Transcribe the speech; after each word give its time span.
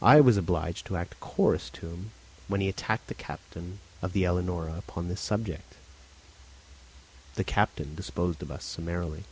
I 0.00 0.20
was 0.20 0.36
obliged 0.36 0.86
to 0.86 0.96
act 0.96 1.18
chorus 1.18 1.70
to 1.70 1.88
him 1.88 2.12
when 2.46 2.60
he 2.60 2.68
attacked 2.68 3.08
the 3.08 3.14
captain 3.16 3.80
of 4.00 4.12
the 4.12 4.22
Ellenora 4.24 4.74
upon 4.78 5.08
this 5.08 5.20
subject. 5.20 5.74
The 7.34 7.42
captain 7.42 7.96
disposed 7.96 8.42
of 8.42 8.52
us 8.52 8.64
summarily. 8.64 9.24